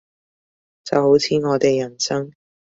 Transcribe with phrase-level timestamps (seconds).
[0.83, 2.31] 就好似我哋人生